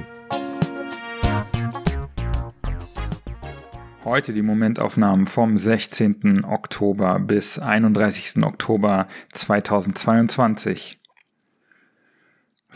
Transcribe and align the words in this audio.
Heute 4.03 4.31
die 4.31 4.41
Momentaufnahmen 4.41 5.27
vom 5.27 5.57
16. 5.57 6.45
Oktober 6.45 7.19
bis 7.19 7.59
31. 7.59 8.43
Oktober 8.43 9.07
2022. 9.33 10.99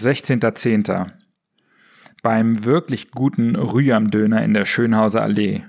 16.10. 0.02 1.12
Beim 2.24 2.66
wirklich 2.66 3.12
guten 3.12 3.56
Rüham-Döner 3.56 4.44
in 4.44 4.54
der 4.54 4.66
Schönhauser 4.66 5.22
Allee. 5.22 5.64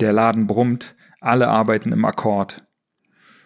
Der 0.00 0.12
Laden 0.12 0.46
brummt, 0.46 0.94
alle 1.20 1.48
arbeiten 1.48 1.92
im 1.92 2.04
Akkord. 2.04 2.64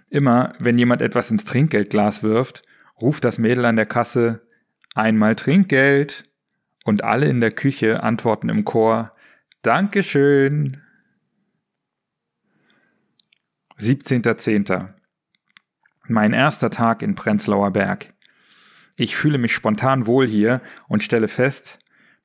Immer, 0.09 0.55
wenn 0.59 0.79
jemand 0.79 1.02
etwas 1.02 1.30
ins 1.30 1.45
Trinkgeldglas 1.45 2.23
wirft, 2.23 2.62
ruft 3.01 3.24
das 3.24 3.38
Mädel 3.38 3.65
an 3.65 3.77
der 3.77 3.87
Kasse 3.87 4.46
einmal 4.95 5.34
Trinkgeld 5.34 6.24
und 6.84 7.04
alle 7.04 7.29
in 7.29 7.41
der 7.41 7.51
Küche 7.51 8.02
antworten 8.02 8.48
im 8.48 8.65
Chor 8.65 9.12
Dankeschön. 9.62 10.80
17.10. 13.79 14.95
Mein 16.09 16.32
erster 16.32 16.70
Tag 16.70 17.02
in 17.02 17.15
Prenzlauer 17.15 17.73
Berg. 17.73 18.15
Ich 18.96 19.14
fühle 19.14 19.38
mich 19.38 19.55
spontan 19.55 20.06
wohl 20.06 20.27
hier 20.27 20.62
und 20.88 21.04
stelle 21.04 21.28
fest, 21.28 21.78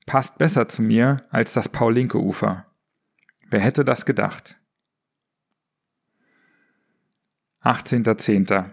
passt 0.06 0.38
besser 0.38 0.68
zu 0.68 0.82
mir 0.82 1.18
als 1.30 1.54
das 1.54 1.70
Paulinke-Ufer. 1.70 2.66
Wer 3.50 3.59
hätte 3.59 3.84
das 3.84 4.06
gedacht? 4.06 4.58
18.10. 7.64 8.72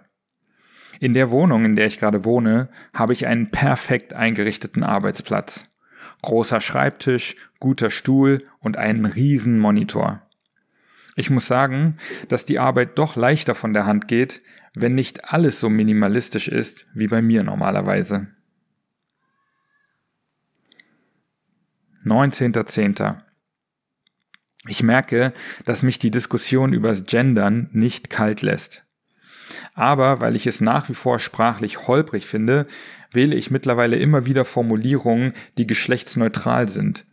In 1.00 1.14
der 1.14 1.31
Wohnung, 1.31 1.64
in 1.64 1.77
der 1.77 1.87
ich 1.87 1.98
gerade 1.98 2.25
wohne, 2.25 2.70
habe 2.95 3.12
ich 3.12 3.27
einen 3.27 3.50
perfekt 3.50 4.15
eingerichteten 4.15 4.83
Arbeitsplatz. 4.83 5.69
Großer 6.22 6.61
Schreibtisch, 6.61 7.37
guter 7.61 7.91
Stuhl 7.91 8.44
und 8.61 8.77
einen 8.77 9.05
riesen 9.05 9.59
Monitor. 9.59 10.22
Ich 11.17 11.31
muss 11.31 11.47
sagen, 11.47 11.97
dass 12.28 12.44
die 12.44 12.61
Arbeit 12.61 12.97
doch 12.98 13.17
leichter 13.17 13.55
von 13.55 13.75
der 13.75 13.87
Hand 13.87 14.09
geht, 14.09 14.41
wenn 14.74 14.94
nicht 14.94 15.33
alles 15.33 15.61
so 15.61 15.69
minimalistisch 15.69 16.48
ist 16.48 16.86
wie 16.94 17.08
bei 17.08 17.22
mir 17.22 17.42
normalerweise. 17.42 18.28
19.10. 22.05 23.20
Ich 24.66 24.83
merke, 24.83 25.33
dass 25.64 25.83
mich 25.83 25.98
die 25.98 26.10
Diskussion 26.10 26.72
übers 26.72 27.06
Gendern 27.06 27.69
nicht 27.72 28.10
kalt 28.10 28.42
lässt. 28.42 28.84
Aber 29.75 30.20
weil 30.20 30.36
ich 30.36 30.47
es 30.47 30.60
nach 30.60 30.88
wie 30.88 30.94
vor 30.94 31.19
sprachlich 31.20 31.86
holprig 31.86 32.27
finde, 32.27 32.66
wähle 33.12 33.36
ich 33.36 33.50
mittlerweile 33.50 33.97
immer 33.97 34.27
wieder 34.27 34.44
Formulierungen, 34.44 35.32
die 35.56 35.66
geschlechtsneutral 35.66 36.69
sind. 36.69 37.06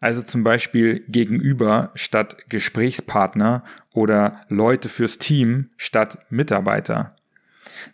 Also 0.00 0.22
zum 0.22 0.42
Beispiel 0.42 1.04
gegenüber 1.08 1.92
statt 1.94 2.48
Gesprächspartner 2.48 3.64
oder 3.92 4.40
Leute 4.48 4.88
fürs 4.88 5.18
Team 5.18 5.70
statt 5.76 6.18
Mitarbeiter. 6.30 7.14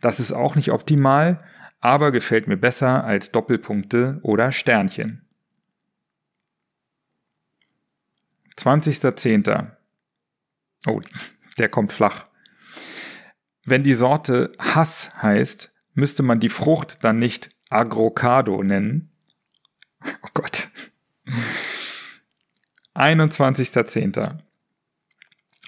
Das 0.01 0.21
ist 0.21 0.33
auch 0.33 0.55
nicht 0.55 0.71
optimal, 0.71 1.39
aber 1.81 2.13
gefällt 2.13 2.47
mir 2.47 2.57
besser 2.57 3.05
als 3.05 3.33
Doppelpunkte 3.33 4.21
oder 4.23 4.53
Sternchen. 4.53 5.23
20.10. 8.57 9.71
Oh, 10.87 11.01
der 11.59 11.69
kommt 11.69 11.93
flach. 11.93 12.25
Wenn 13.65 13.83
die 13.83 13.95
Sorte 13.95 14.51
Hass 14.59 15.11
heißt, 15.23 15.75
müsste 15.95 16.23
man 16.23 16.39
die 16.39 16.49
Frucht 16.49 17.03
dann 17.03 17.19
nicht 17.19 17.51
Agrocado 17.69 18.63
nennen. 18.63 19.11
Oh 20.05 20.29
Gott. 20.35 20.66
21.10. 22.97 24.39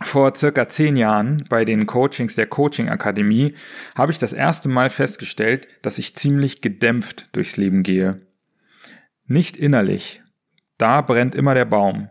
Vor 0.02 0.34
circa 0.36 0.68
zehn 0.68 0.96
Jahren 0.96 1.44
bei 1.48 1.64
den 1.64 1.86
Coachings 1.86 2.36
der 2.36 2.46
Coaching 2.46 2.88
Akademie 2.88 3.54
habe 3.96 4.12
ich 4.12 4.18
das 4.18 4.32
erste 4.32 4.68
Mal 4.68 4.90
festgestellt, 4.90 5.68
dass 5.82 5.98
ich 5.98 6.14
ziemlich 6.14 6.60
gedämpft 6.60 7.28
durchs 7.32 7.56
Leben 7.56 7.82
gehe. 7.82 8.16
Nicht 9.26 9.56
innerlich. 9.56 10.22
Da 10.78 11.00
brennt 11.00 11.34
immer 11.34 11.54
der 11.54 11.64
Baum 11.64 12.08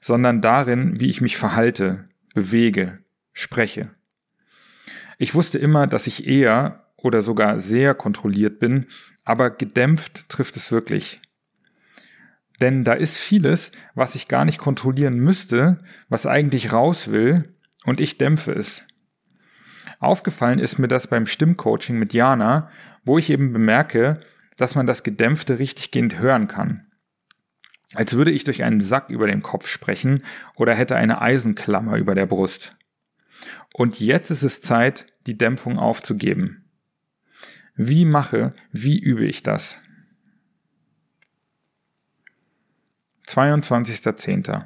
sondern 0.00 0.40
darin, 0.40 0.98
wie 0.98 1.08
ich 1.08 1.20
mich 1.20 1.36
verhalte, 1.36 2.08
bewege, 2.34 2.98
spreche. 3.32 3.90
Ich 5.18 5.34
wusste 5.34 5.58
immer, 5.58 5.86
dass 5.86 6.06
ich 6.06 6.26
eher 6.26 6.86
oder 6.96 7.22
sogar 7.22 7.60
sehr 7.60 7.94
kontrolliert 7.94 8.58
bin, 8.58 8.86
aber 9.24 9.50
gedämpft 9.50 10.28
trifft 10.28 10.56
es 10.56 10.72
wirklich. 10.72 11.20
Denn 12.60 12.84
da 12.84 12.92
ist 12.92 13.16
vieles, 13.16 13.72
was 13.94 14.14
ich 14.14 14.28
gar 14.28 14.44
nicht 14.44 14.58
kontrollieren 14.58 15.18
müsste, 15.18 15.78
was 16.08 16.26
eigentlich 16.26 16.72
raus 16.72 17.10
will, 17.10 17.54
und 17.84 18.00
ich 18.00 18.18
dämpfe 18.18 18.52
es. 18.52 18.84
Aufgefallen 19.98 20.58
ist 20.58 20.78
mir 20.78 20.88
das 20.88 21.06
beim 21.06 21.26
Stimmcoaching 21.26 21.98
mit 21.98 22.12
Jana, 22.12 22.70
wo 23.04 23.18
ich 23.18 23.30
eben 23.30 23.52
bemerke, 23.52 24.20
dass 24.56 24.74
man 24.74 24.86
das 24.86 25.02
Gedämpfte 25.02 25.58
richtiggehend 25.58 26.18
hören 26.18 26.48
kann 26.48 26.90
als 27.94 28.14
würde 28.14 28.30
ich 28.30 28.44
durch 28.44 28.62
einen 28.62 28.80
Sack 28.80 29.10
über 29.10 29.26
dem 29.26 29.42
Kopf 29.42 29.66
sprechen 29.66 30.22
oder 30.54 30.74
hätte 30.74 30.96
eine 30.96 31.20
Eisenklammer 31.20 31.96
über 31.96 32.14
der 32.14 32.26
Brust. 32.26 32.76
Und 33.72 34.00
jetzt 34.00 34.30
ist 34.30 34.42
es 34.42 34.62
Zeit, 34.62 35.06
die 35.26 35.36
Dämpfung 35.36 35.78
aufzugeben. 35.78 36.70
Wie 37.74 38.04
mache, 38.04 38.52
wie 38.72 38.98
übe 38.98 39.24
ich 39.24 39.42
das? 39.42 39.80
22.10. 43.30 44.64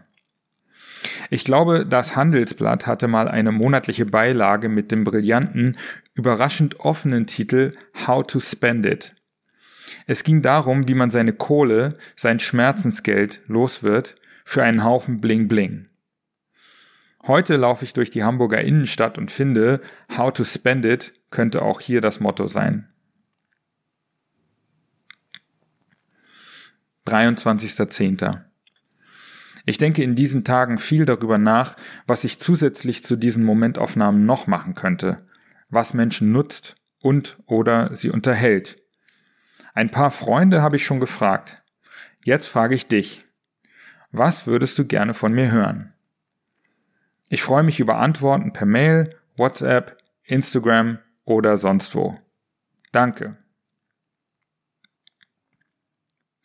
Ich 1.30 1.44
glaube, 1.44 1.84
das 1.84 2.16
Handelsblatt 2.16 2.86
hatte 2.86 3.08
mal 3.08 3.28
eine 3.28 3.52
monatliche 3.52 4.06
Beilage 4.06 4.68
mit 4.68 4.90
dem 4.90 5.04
brillanten, 5.04 5.76
überraschend 6.14 6.80
offenen 6.80 7.26
Titel 7.26 7.72
How 8.06 8.26
to 8.26 8.40
Spend 8.40 8.86
It. 8.86 9.14
Es 10.06 10.24
ging 10.24 10.42
darum, 10.42 10.88
wie 10.88 10.94
man 10.94 11.10
seine 11.10 11.32
Kohle, 11.32 11.98
sein 12.16 12.40
Schmerzensgeld 12.40 13.40
los 13.46 13.82
wird 13.82 14.14
für 14.44 14.62
einen 14.62 14.84
Haufen 14.84 15.20
Bling 15.20 15.48
Bling. 15.48 15.86
Heute 17.26 17.56
laufe 17.56 17.84
ich 17.84 17.94
durch 17.94 18.10
die 18.10 18.22
Hamburger 18.22 18.60
Innenstadt 18.60 19.16
und 19.16 19.30
finde, 19.30 19.80
How 20.16 20.32
to 20.32 20.44
Spend 20.44 20.84
It 20.84 21.12
könnte 21.30 21.62
auch 21.62 21.80
hier 21.80 22.00
das 22.00 22.20
Motto 22.20 22.46
sein. 22.46 22.88
23.10. 27.06 28.53
Ich 29.64 29.78
denke 29.78 30.02
in 30.02 30.14
diesen 30.14 30.44
Tagen 30.44 30.78
viel 30.78 31.04
darüber 31.04 31.38
nach, 31.38 31.76
was 32.06 32.24
ich 32.24 32.38
zusätzlich 32.38 33.04
zu 33.04 33.16
diesen 33.16 33.44
Momentaufnahmen 33.44 34.26
noch 34.26 34.46
machen 34.46 34.74
könnte, 34.74 35.24
was 35.70 35.94
Menschen 35.94 36.32
nutzt 36.32 36.74
und 37.00 37.38
oder 37.46 37.94
sie 37.96 38.10
unterhält, 38.10 38.76
ein 39.74 39.90
paar 39.90 40.12
Freunde 40.12 40.62
habe 40.62 40.76
ich 40.76 40.86
schon 40.86 41.00
gefragt. 41.00 41.62
Jetzt 42.22 42.46
frage 42.46 42.76
ich 42.76 42.86
dich. 42.86 43.24
Was 44.12 44.46
würdest 44.46 44.78
du 44.78 44.86
gerne 44.86 45.14
von 45.14 45.32
mir 45.32 45.50
hören? 45.50 45.92
Ich 47.28 47.42
freue 47.42 47.64
mich 47.64 47.80
über 47.80 47.98
Antworten 47.98 48.52
per 48.52 48.66
Mail, 48.66 49.10
WhatsApp, 49.36 49.98
Instagram 50.22 51.00
oder 51.24 51.56
sonst 51.56 51.96
wo. 51.96 52.16
Danke. 52.92 53.36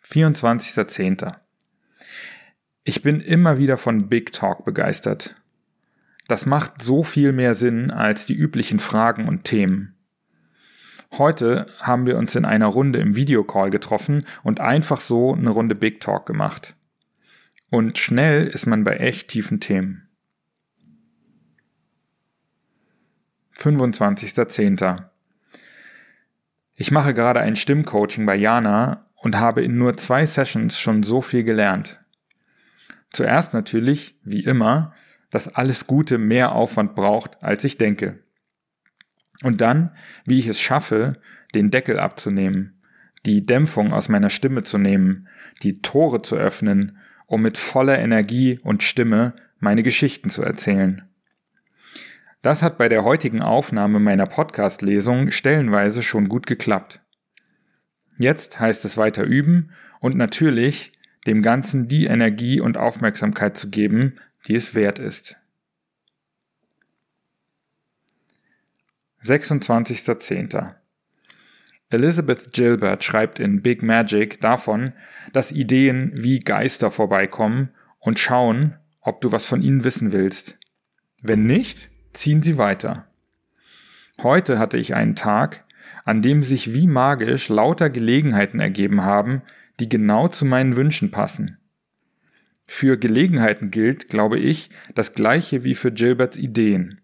24.10. 0.07 1.31
Ich 2.89 3.03
bin 3.03 3.21
immer 3.21 3.59
wieder 3.59 3.77
von 3.77 4.09
Big 4.09 4.33
Talk 4.33 4.65
begeistert. 4.65 5.35
Das 6.27 6.47
macht 6.47 6.81
so 6.81 7.03
viel 7.03 7.33
mehr 7.33 7.53
Sinn 7.53 7.91
als 7.91 8.25
die 8.25 8.33
üblichen 8.33 8.79
Fragen 8.79 9.27
und 9.27 9.43
Themen. 9.43 9.93
Heute 11.11 11.67
haben 11.79 12.07
wir 12.07 12.17
uns 12.17 12.33
in 12.33 12.45
einer 12.45 12.65
Runde 12.65 12.97
im 12.97 13.15
Videocall 13.15 13.69
getroffen 13.69 14.25
und 14.41 14.59
einfach 14.59 15.01
so 15.01 15.35
eine 15.35 15.51
Runde 15.51 15.75
Big 15.75 16.01
Talk 16.01 16.25
gemacht. 16.25 16.73
Und 17.69 17.99
schnell 17.99 18.47
ist 18.47 18.65
man 18.65 18.83
bei 18.83 18.97
echt 18.97 19.27
tiefen 19.27 19.59
Themen. 19.59 20.09
25.10. 23.55 25.09
Ich 26.73 26.89
mache 26.89 27.13
gerade 27.13 27.41
ein 27.41 27.55
Stimmcoaching 27.55 28.25
bei 28.25 28.35
Jana 28.35 29.05
und 29.13 29.37
habe 29.37 29.63
in 29.63 29.77
nur 29.77 29.95
zwei 29.95 30.25
Sessions 30.25 30.79
schon 30.79 31.03
so 31.03 31.21
viel 31.21 31.43
gelernt. 31.43 31.98
Zuerst 33.11 33.53
natürlich, 33.53 34.19
wie 34.23 34.43
immer, 34.43 34.93
dass 35.31 35.53
alles 35.53 35.87
Gute 35.87 36.17
mehr 36.17 36.53
Aufwand 36.53 36.95
braucht, 36.95 37.41
als 37.43 37.63
ich 37.63 37.77
denke. 37.77 38.23
Und 39.43 39.61
dann, 39.61 39.91
wie 40.25 40.39
ich 40.39 40.47
es 40.47 40.59
schaffe, 40.59 41.13
den 41.55 41.71
Deckel 41.71 41.99
abzunehmen, 41.99 42.81
die 43.25 43.45
Dämpfung 43.45 43.93
aus 43.93 44.09
meiner 44.09 44.29
Stimme 44.29 44.63
zu 44.63 44.77
nehmen, 44.77 45.27
die 45.63 45.81
Tore 45.81 46.21
zu 46.21 46.35
öffnen, 46.35 46.97
um 47.27 47.41
mit 47.41 47.57
voller 47.57 47.99
Energie 47.99 48.59
und 48.63 48.83
Stimme 48.83 49.33
meine 49.59 49.83
Geschichten 49.83 50.29
zu 50.29 50.41
erzählen. 50.41 51.09
Das 52.41 52.61
hat 52.61 52.77
bei 52.77 52.87
der 52.87 53.03
heutigen 53.03 53.41
Aufnahme 53.41 53.99
meiner 53.99 54.25
Podcast-Lesung 54.25 55.31
stellenweise 55.31 56.01
schon 56.01 56.29
gut 56.29 56.47
geklappt. 56.47 57.01
Jetzt 58.17 58.59
heißt 58.59 58.85
es 58.85 58.97
weiter 58.97 59.23
üben 59.23 59.71
und 59.99 60.15
natürlich 60.15 60.93
dem 61.29 61.43
Ganzen 61.43 61.87
die 61.87 62.07
Energie 62.07 62.59
und 62.59 62.77
Aufmerksamkeit 62.77 63.55
zu 63.55 63.69
geben, 63.69 64.15
die 64.47 64.55
es 64.55 64.73
wert 64.73 64.97
ist. 64.97 65.37
26.10. 69.23 70.73
Elizabeth 71.91 72.51
Gilbert 72.53 73.03
schreibt 73.03 73.39
in 73.39 73.61
Big 73.61 73.83
Magic 73.83 74.41
davon, 74.41 74.93
dass 75.31 75.51
Ideen 75.51 76.11
wie 76.15 76.39
Geister 76.39 76.89
vorbeikommen 76.89 77.69
und 77.99 78.17
schauen, 78.17 78.75
ob 79.01 79.21
du 79.21 79.31
was 79.31 79.45
von 79.45 79.61
ihnen 79.61 79.83
wissen 79.83 80.11
willst. 80.11 80.57
Wenn 81.21 81.45
nicht, 81.45 81.91
ziehen 82.13 82.41
sie 82.41 82.57
weiter. 82.57 83.07
Heute 84.23 84.57
hatte 84.57 84.77
ich 84.77 84.95
einen 84.95 85.15
Tag, 85.15 85.63
an 86.05 86.23
dem 86.23 86.41
sich 86.41 86.73
wie 86.73 86.87
magisch 86.87 87.49
lauter 87.49 87.91
Gelegenheiten 87.91 88.59
ergeben 88.59 89.03
haben, 89.03 89.43
die 89.79 89.89
genau 89.89 90.27
zu 90.27 90.45
meinen 90.45 90.75
Wünschen 90.75 91.11
passen. 91.11 91.57
Für 92.65 92.97
Gelegenheiten 92.97 93.71
gilt, 93.71 94.09
glaube 94.09 94.37
ich, 94.37 94.69
das 94.93 95.13
gleiche 95.13 95.63
wie 95.63 95.75
für 95.75 95.91
Gilberts 95.91 96.37
Ideen. 96.37 97.01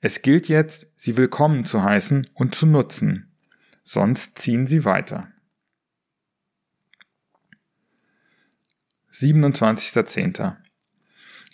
Es 0.00 0.22
gilt 0.22 0.48
jetzt, 0.48 0.92
sie 0.96 1.16
willkommen 1.16 1.64
zu 1.64 1.82
heißen 1.82 2.26
und 2.34 2.54
zu 2.54 2.66
nutzen. 2.66 3.30
Sonst 3.82 4.38
ziehen 4.38 4.66
sie 4.66 4.84
weiter. 4.84 5.28
27.10. 9.12 10.56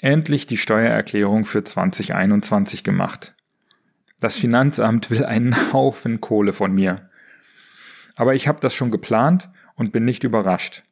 Endlich 0.01 0.47
die 0.47 0.57
Steuererklärung 0.57 1.45
für 1.45 1.63
2021 1.63 2.85
gemacht. 2.85 3.35
Das 4.21 4.37
Finanzamt 4.37 5.11
will 5.11 5.25
einen 5.25 5.55
Haufen 5.73 6.21
Kohle 6.21 6.53
von 6.53 6.73
mir. 6.73 7.11
Aber 8.17 8.35
ich 8.35 8.49
habe 8.49 8.61
das 8.61 8.75
schon 8.75 8.91
geplant 8.91 9.51
und 9.81 9.93
bin 9.93 10.05
nicht 10.05 10.25
überrascht. 10.25 10.83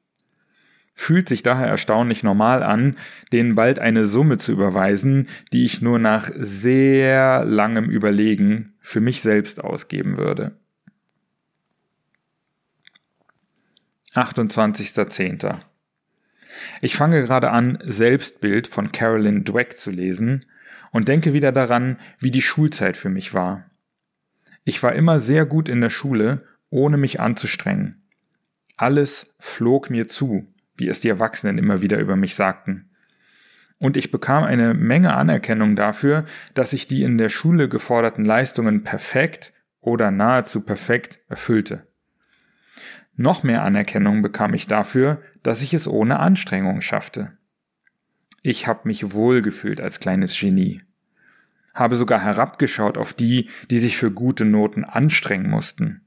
Fühlt 0.94 1.28
sich 1.28 1.42
daher 1.42 1.66
erstaunlich 1.66 2.22
normal 2.22 2.62
an, 2.62 2.96
denen 3.32 3.54
bald 3.54 3.78
eine 3.78 4.06
Summe 4.06 4.38
zu 4.38 4.50
überweisen, 4.50 5.28
die 5.52 5.64
ich 5.64 5.82
nur 5.82 5.98
nach 5.98 6.30
sehr 6.36 7.44
langem 7.44 7.90
Überlegen 7.90 8.72
für 8.80 9.02
mich 9.02 9.20
selbst 9.20 9.62
ausgeben 9.62 10.16
würde. 10.16 10.56
28.10. 14.14 15.60
Ich 16.80 16.96
fange 16.96 17.20
gerade 17.20 17.50
an, 17.50 17.78
Selbstbild 17.84 18.68
von 18.68 18.90
Carolyn 18.90 19.44
Dweck 19.44 19.78
zu 19.78 19.90
lesen 19.90 20.46
und 20.92 21.08
denke 21.08 21.34
wieder 21.34 21.52
daran, 21.52 21.98
wie 22.18 22.30
die 22.30 22.42
Schulzeit 22.42 22.96
für 22.96 23.10
mich 23.10 23.34
war. 23.34 23.70
Ich 24.64 24.82
war 24.82 24.94
immer 24.94 25.20
sehr 25.20 25.44
gut 25.44 25.68
in 25.68 25.82
der 25.82 25.90
Schule, 25.90 26.46
ohne 26.70 26.96
mich 26.96 27.20
anzustrengen. 27.20 28.07
Alles 28.78 29.34
flog 29.40 29.90
mir 29.90 30.06
zu, 30.06 30.46
wie 30.76 30.88
es 30.88 31.00
die 31.00 31.08
Erwachsenen 31.08 31.58
immer 31.58 31.82
wieder 31.82 31.98
über 31.98 32.14
mich 32.14 32.36
sagten. 32.36 32.88
Und 33.78 33.96
ich 33.96 34.12
bekam 34.12 34.44
eine 34.44 34.72
Menge 34.72 35.14
Anerkennung 35.14 35.74
dafür, 35.74 36.24
dass 36.54 36.72
ich 36.72 36.86
die 36.86 37.02
in 37.02 37.18
der 37.18 37.28
Schule 37.28 37.68
geforderten 37.68 38.24
Leistungen 38.24 38.84
perfekt 38.84 39.52
oder 39.80 40.12
nahezu 40.12 40.60
perfekt 40.60 41.18
erfüllte. 41.28 41.88
Noch 43.16 43.42
mehr 43.42 43.64
Anerkennung 43.64 44.22
bekam 44.22 44.54
ich 44.54 44.68
dafür, 44.68 45.20
dass 45.42 45.60
ich 45.60 45.74
es 45.74 45.88
ohne 45.88 46.20
Anstrengung 46.20 46.80
schaffte. 46.80 47.36
Ich 48.42 48.68
habe 48.68 48.82
mich 48.84 49.12
wohlgefühlt 49.12 49.80
als 49.80 49.98
kleines 49.98 50.38
Genie. 50.38 50.82
Habe 51.74 51.96
sogar 51.96 52.20
herabgeschaut 52.20 52.96
auf 52.96 53.12
die, 53.12 53.50
die 53.70 53.80
sich 53.80 53.96
für 53.96 54.12
gute 54.12 54.44
Noten 54.44 54.84
anstrengen 54.84 55.50
mussten. 55.50 56.06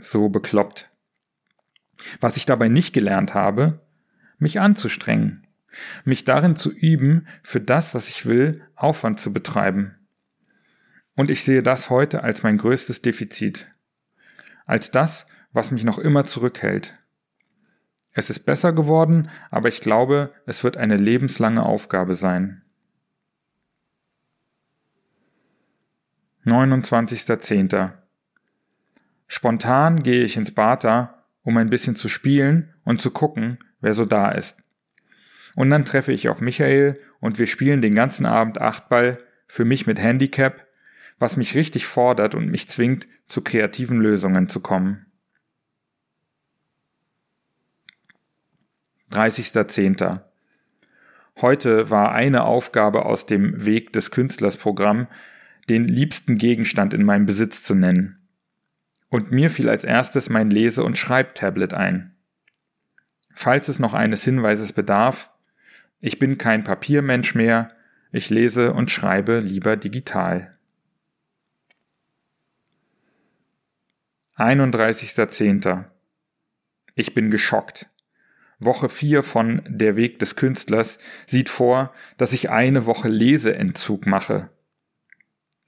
So 0.00 0.28
bekloppt. 0.28 0.91
Was 2.22 2.36
ich 2.36 2.46
dabei 2.46 2.68
nicht 2.68 2.92
gelernt 2.92 3.34
habe, 3.34 3.80
mich 4.38 4.60
anzustrengen, 4.60 5.44
mich 6.04 6.24
darin 6.24 6.54
zu 6.54 6.70
üben, 6.70 7.26
für 7.42 7.60
das, 7.60 7.94
was 7.94 8.08
ich 8.08 8.26
will, 8.26 8.62
Aufwand 8.76 9.18
zu 9.18 9.32
betreiben. 9.32 9.96
Und 11.16 11.30
ich 11.30 11.42
sehe 11.42 11.64
das 11.64 11.90
heute 11.90 12.22
als 12.22 12.44
mein 12.44 12.58
größtes 12.58 13.02
Defizit. 13.02 13.66
Als 14.66 14.92
das, 14.92 15.26
was 15.52 15.72
mich 15.72 15.82
noch 15.82 15.98
immer 15.98 16.24
zurückhält. 16.24 16.94
Es 18.14 18.30
ist 18.30 18.46
besser 18.46 18.72
geworden, 18.72 19.28
aber 19.50 19.66
ich 19.66 19.80
glaube, 19.80 20.32
es 20.46 20.62
wird 20.62 20.76
eine 20.76 20.98
lebenslange 20.98 21.64
Aufgabe 21.64 22.14
sein. 22.14 22.62
29.10. 26.46 27.90
Spontan 29.26 30.04
gehe 30.04 30.22
ich 30.22 30.36
ins 30.36 30.52
Bata, 30.52 31.21
um 31.42 31.56
ein 31.56 31.70
bisschen 31.70 31.96
zu 31.96 32.08
spielen 32.08 32.72
und 32.84 33.00
zu 33.00 33.10
gucken, 33.10 33.58
wer 33.80 33.94
so 33.94 34.04
da 34.04 34.30
ist. 34.30 34.58
Und 35.54 35.70
dann 35.70 35.84
treffe 35.84 36.12
ich 36.12 36.28
auf 36.28 36.40
Michael 36.40 36.98
und 37.20 37.38
wir 37.38 37.46
spielen 37.46 37.82
den 37.82 37.94
ganzen 37.94 38.26
Abend 38.26 38.60
Achtball, 38.60 39.18
für 39.46 39.64
mich 39.66 39.86
mit 39.86 39.98
Handicap, 39.98 40.66
was 41.18 41.36
mich 41.36 41.54
richtig 41.54 41.86
fordert 41.86 42.34
und 42.34 42.48
mich 42.48 42.70
zwingt, 42.70 43.06
zu 43.26 43.42
kreativen 43.42 44.00
Lösungen 44.00 44.48
zu 44.48 44.60
kommen. 44.60 45.06
30.10. 49.10 50.22
Heute 51.40 51.90
war 51.90 52.12
eine 52.12 52.44
Aufgabe 52.44 53.04
aus 53.04 53.26
dem 53.26 53.66
Weg 53.66 53.92
des 53.92 54.10
Künstlers 54.10 54.56
Programm, 54.56 55.06
den 55.68 55.86
liebsten 55.86 56.38
Gegenstand 56.38 56.94
in 56.94 57.04
meinem 57.04 57.26
Besitz 57.26 57.62
zu 57.62 57.74
nennen. 57.74 58.21
Und 59.12 59.30
mir 59.30 59.50
fiel 59.50 59.68
als 59.68 59.84
erstes 59.84 60.30
mein 60.30 60.50
Lese- 60.50 60.84
und 60.84 60.96
Schreibtablet 60.96 61.74
ein. 61.74 62.16
Falls 63.34 63.68
es 63.68 63.78
noch 63.78 63.92
eines 63.92 64.24
Hinweises 64.24 64.72
bedarf, 64.72 65.28
ich 66.00 66.18
bin 66.18 66.38
kein 66.38 66.64
Papiermensch 66.64 67.34
mehr, 67.34 67.72
ich 68.10 68.30
lese 68.30 68.72
und 68.72 68.90
schreibe 68.90 69.40
lieber 69.40 69.76
digital. 69.76 70.56
31.10. 74.36 75.84
Ich 76.94 77.12
bin 77.12 77.30
geschockt. 77.30 77.90
Woche 78.60 78.88
4 78.88 79.22
von 79.22 79.60
Der 79.68 79.94
Weg 79.94 80.20
des 80.20 80.36
Künstlers 80.36 80.98
sieht 81.26 81.50
vor, 81.50 81.92
dass 82.16 82.32
ich 82.32 82.48
eine 82.48 82.86
Woche 82.86 83.10
Leseentzug 83.10 84.06
mache. 84.06 84.48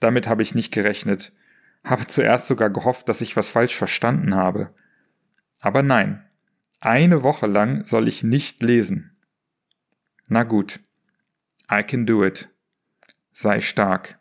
Damit 0.00 0.28
habe 0.28 0.40
ich 0.40 0.54
nicht 0.54 0.72
gerechnet, 0.72 1.34
habe 1.84 2.06
zuerst 2.06 2.48
sogar 2.48 2.70
gehofft, 2.70 3.08
dass 3.08 3.20
ich 3.20 3.36
was 3.36 3.50
falsch 3.50 3.76
verstanden 3.76 4.34
habe. 4.34 4.74
Aber 5.60 5.82
nein, 5.82 6.24
eine 6.80 7.22
Woche 7.22 7.46
lang 7.46 7.84
soll 7.84 8.08
ich 8.08 8.22
nicht 8.22 8.62
lesen. 8.62 9.16
Na 10.28 10.42
gut, 10.42 10.80
I 11.70 11.82
can 11.82 12.06
do 12.06 12.24
it. 12.24 12.48
Sei 13.32 13.60
stark. 13.60 14.18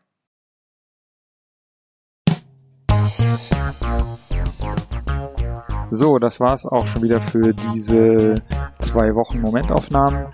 So, 5.92 6.18
das 6.18 6.40
war's 6.40 6.66
auch 6.66 6.88
schon 6.88 7.04
wieder 7.04 7.22
für 7.22 7.54
diese 7.54 8.36
zwei 8.80 9.14
Wochen 9.14 9.40
Momentaufnahmen. 9.40 10.34